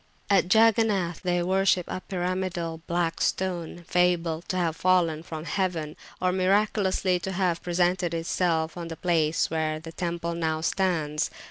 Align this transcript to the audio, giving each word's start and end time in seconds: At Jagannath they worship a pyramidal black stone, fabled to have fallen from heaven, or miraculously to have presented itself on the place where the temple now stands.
At 0.31 0.51
Jagannath 0.51 1.21
they 1.21 1.43
worship 1.43 1.85
a 1.87 2.01
pyramidal 2.01 2.81
black 2.87 3.21
stone, 3.21 3.83
fabled 3.87 4.49
to 4.49 4.57
have 4.57 4.75
fallen 4.75 5.21
from 5.21 5.43
heaven, 5.45 5.95
or 6.19 6.31
miraculously 6.31 7.19
to 7.19 7.33
have 7.33 7.61
presented 7.61 8.11
itself 8.15 8.75
on 8.75 8.87
the 8.87 8.97
place 8.97 9.51
where 9.51 9.79
the 9.79 9.91
temple 9.91 10.33
now 10.33 10.61
stands. 10.61 11.29